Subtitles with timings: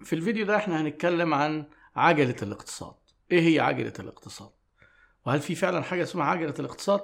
[0.00, 1.64] في الفيديو ده إحنا هنتكلم عن
[1.96, 2.94] عجلة الاقتصاد.
[3.32, 4.50] إيه هي عجلة الاقتصاد؟
[5.26, 7.00] وهل في فعلا حاجة اسمها عجلة الاقتصاد؟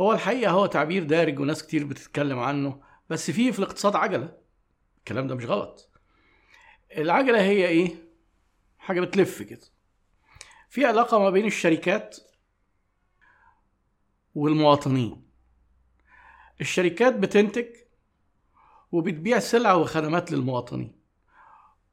[0.00, 4.36] هو الحقيقة هو تعبير دارج وناس كتير بتتكلم عنه بس في في الاقتصاد عجلة.
[4.98, 5.90] الكلام ده مش غلط.
[6.96, 7.94] العجلة هي إيه؟
[8.78, 9.66] حاجة بتلف كده.
[10.68, 12.16] في علاقة ما بين الشركات
[14.34, 15.22] والمواطنين.
[16.60, 17.66] الشركات بتنتج
[18.92, 20.99] وبتبيع سلع وخدمات للمواطنين.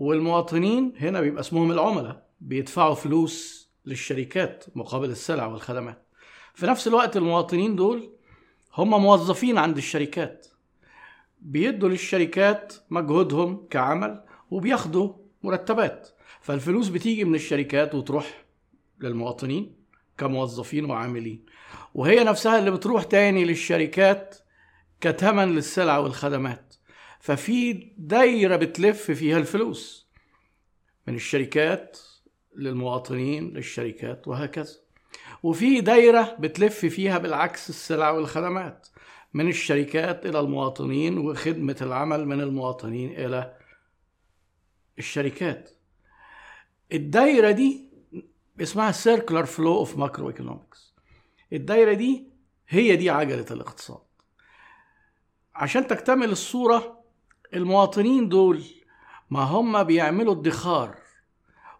[0.00, 6.06] والمواطنين هنا بيبقى اسمهم العملاء بيدفعوا فلوس للشركات مقابل السلع والخدمات.
[6.54, 8.10] في نفس الوقت المواطنين دول
[8.74, 10.46] هم موظفين عند الشركات.
[11.40, 16.08] بيدوا للشركات مجهودهم كعمل وبياخدوا مرتبات.
[16.40, 18.44] فالفلوس بتيجي من الشركات وتروح
[19.00, 19.74] للمواطنين
[20.18, 21.44] كموظفين وعاملين.
[21.94, 24.36] وهي نفسها اللي بتروح تاني للشركات
[25.00, 26.74] كتمن للسلع والخدمات.
[27.20, 30.10] ففي دايرة بتلف فيها الفلوس
[31.06, 31.98] من الشركات
[32.56, 34.74] للمواطنين للشركات وهكذا.
[35.42, 38.88] وفي دايرة بتلف فيها بالعكس السلع والخدمات
[39.34, 43.56] من الشركات إلى المواطنين وخدمة العمل من المواطنين إلى
[44.98, 45.70] الشركات.
[46.92, 47.90] الدايرة دي
[48.60, 50.78] اسمها circular flow of macroeconomics.
[51.52, 52.24] الدايرة دي
[52.68, 54.00] هي دي عجلة الاقتصاد.
[55.54, 56.99] عشان تكتمل الصورة
[57.54, 58.62] المواطنين دول
[59.30, 60.96] ما هم بيعملوا ادخار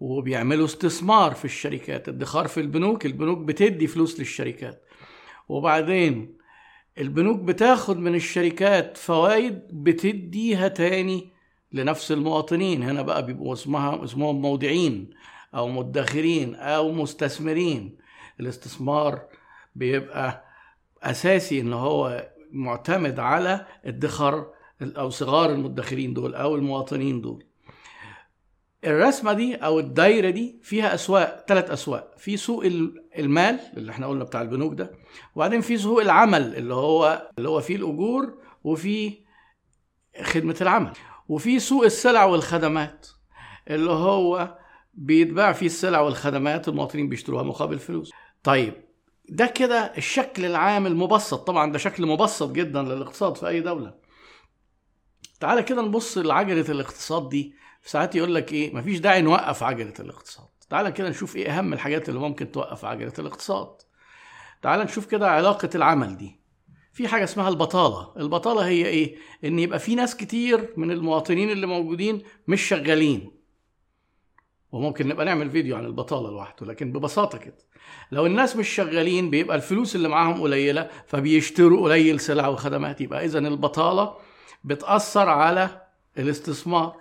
[0.00, 4.82] وبيعملوا استثمار في الشركات ادخار في البنوك البنوك بتدي فلوس للشركات.
[5.48, 6.36] وبعدين
[6.98, 11.32] البنوك بتاخد من الشركات فوائد بتديها تاني
[11.72, 12.82] لنفس المواطنين.
[12.82, 15.10] هنا بقى بيبقوا اسمها اسمهم مودعين
[15.54, 17.96] أو مدخرين أو مستثمرين.
[18.40, 19.22] الاستثمار
[19.74, 20.44] بيبقى
[21.02, 27.44] أساسي إن هو معتمد على ادخار أو صغار المدخرين دول أو المواطنين دول.
[28.84, 32.14] الرسمة دي أو الدايرة دي فيها أسواق ثلاث أسواق.
[32.18, 32.64] في سوق
[33.18, 34.92] المال اللي إحنا قلنا بتاع البنوك ده
[35.34, 39.18] وبعدين في سوق العمل اللي هو اللي هو فيه الأجور وفي
[40.22, 40.92] خدمة العمل.
[41.28, 43.06] وفي سوق السلع والخدمات
[43.70, 44.58] اللي هو
[44.94, 48.12] بيتباع فيه السلع والخدمات المواطنين بيشتروها مقابل فلوس.
[48.42, 48.74] طيب
[49.28, 51.46] ده كده الشكل العام المبسط.
[51.46, 54.05] طبعا ده شكل مبسط جدا للاقتصاد في أي دولة.
[55.40, 57.54] تعالى كده نبص لعجلة الاقتصاد دي.
[57.84, 60.46] ساعات يقول لك إيه مفيش داعي نوقف عجلة الاقتصاد.
[60.70, 63.68] تعالى كده نشوف إيه أهم الحاجات اللي ممكن توقف عجلة الاقتصاد.
[64.62, 66.40] تعالى نشوف كده علاقة العمل دي.
[66.92, 68.12] في حاجة اسمها البطالة.
[68.16, 73.30] البطالة هي إيه؟ إن يبقى في ناس كتير من المواطنين اللي موجودين مش شغالين.
[74.72, 77.58] وممكن نبقى نعمل فيديو عن البطالة لوحده لكن ببساطة كده.
[78.12, 83.00] لو الناس مش شغالين بيبقى الفلوس اللي معاهم قليلة فبيشتروا قليل سلع وخدمات.
[83.00, 84.16] يبقى اذا البطالة
[84.64, 85.82] بتأثر على
[86.18, 86.96] الاستثمار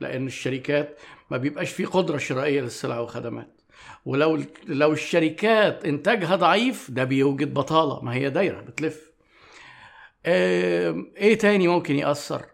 [0.00, 0.98] لأن الشركات
[1.30, 3.60] ما بيبقاش في قدرة شرائية للسلع والخدمات.
[4.04, 9.10] ولو لو الشركات انتاجها ضعيف ده بيوجد بطالة ما هي دايرة بتلف.
[10.26, 12.46] إيه تاني ممكن يأثر؟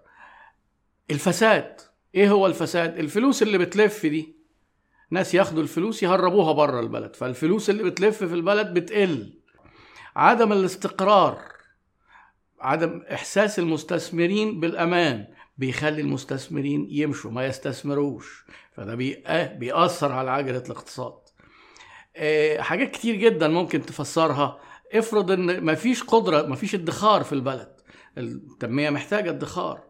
[1.11, 1.81] الفساد.
[2.15, 4.37] إيه هو الفساد؟ الفلوس اللي بتلف دي.
[5.11, 9.35] ناس ياخدوا الفلوس يهربوها بره البلد فالفلوس اللي بتلف في البلد بتقل.
[10.17, 11.50] عدم الاستقرار.
[12.61, 15.27] عدم إحساس المستثمرين بالأمان
[15.59, 18.45] بيخلي المستثمرين يمشوا ما يستثمروش.
[18.73, 18.95] فده
[19.59, 21.15] بيأثر على عجلة الاقتصاد.
[22.59, 24.59] حاجات كتير جدا ممكن تفسرها.
[24.95, 27.77] افرض إن مفيش قدرة مفيش ادخار في البلد.
[28.19, 29.81] التنمية محتاجة ادخار.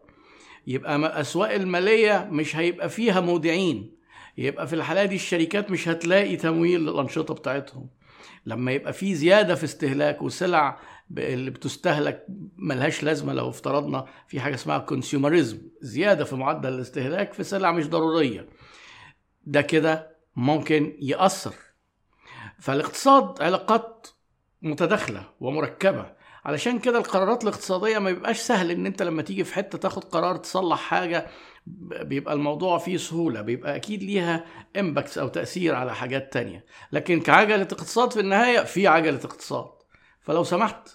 [0.67, 3.95] يبقى أسواق المالية مش هيبقى فيها مودعين.
[4.37, 7.89] يبقى في الحالة دي الشركات مش هتلاقي تمويل للأنشطة بتاعتهم.
[8.45, 10.79] لما يبقى في زيادة في استهلاك وسلع
[11.17, 12.25] اللي بتستهلك
[12.57, 17.87] ملهاش لازمة لو افترضنا في حاجة اسمها كونسيومريزم زيادة في معدل الاستهلاك في سلع مش
[17.89, 18.49] ضرورية.
[19.43, 21.53] ده كده ممكن يأثر.
[22.59, 24.07] فالاقتصاد علاقات
[24.61, 26.21] متداخلة ومركبة.
[26.45, 30.35] علشان كده القرارات الاقتصادية ما بيبقاش سهل إن أنت لما تيجي في حتة تاخد قرار
[30.37, 31.27] تصلح حاجة
[32.01, 34.45] بيبقى الموضوع فيه سهولة بيبقى أكيد ليها
[34.79, 36.65] امباكتس أو تأثير على حاجات تانية.
[36.91, 39.69] لكن كعجلة اقتصاد في النهاية في عجلة اقتصاد.
[40.21, 40.89] فلو سمحت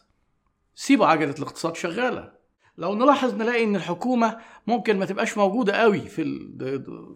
[0.78, 2.32] سيبوا عجلة الاقتصاد شغالة.
[2.78, 6.24] لو نلاحظ نلاقي إن الحكومة ممكن ما تبقاش موجودة قوي في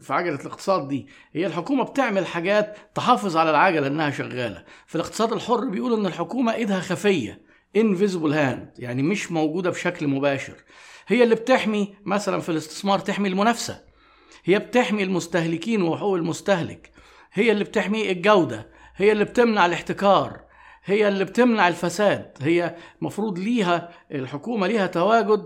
[0.01, 1.07] في عجلة الاقتصاد دي.
[1.33, 4.65] هي الحكومة بتعمل حاجات تحافظ على العجلة إنها شغالة.
[4.87, 7.43] في الاقتصاد الحر بيقولوا إن الحكومة إيدها خفية
[7.79, 10.55] invisible hand يعني مش موجودة بشكل مباشر.
[11.07, 13.81] هي اللي بتحمي مثلا في الاستثمار تحمي المنافسة.
[14.45, 16.91] هي بتحمي المستهلكين وحقوق المستهلك.
[17.33, 18.71] هي اللي بتحمي الجودة.
[18.97, 20.50] هي اللي بتمنع الاحتكار.
[20.85, 25.45] هي اللي بتمنع الفساد هي مفروض ليها الحكومة ليها تواجد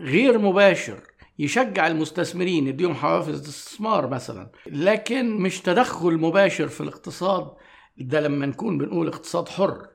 [0.00, 1.00] غير مباشر
[1.38, 4.50] يشجع المستثمرين يديهم حوافز استثمار مثلا.
[4.66, 7.50] لكن مش تدخل مباشر في الاقتصاد
[7.98, 9.86] ده لما نكون بنقول اقتصاد حر.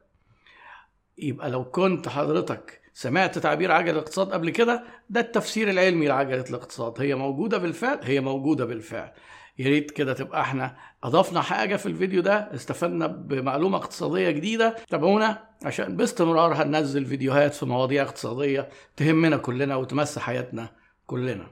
[1.17, 7.01] يبقى لو كنت حضرتك سمعت تعبير عجلة الاقتصاد قبل كده ده التفسير العلمي لعجلة الاقتصاد.
[7.01, 9.11] هي موجودة بالفعل هي موجودة بالفعل.
[9.59, 14.75] يا ريت كده تبقى إحنا اضفنا حاجة في الفيديو ده استفدنا بمعلومة اقتصادية جديدة.
[14.89, 20.69] تابعونا عشان باستمرار هننزل فيديوهات في مواضيع اقتصادية تهمنا كلنا وتمس حياتنا
[21.05, 21.51] كلنا.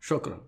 [0.00, 0.46] شكرا.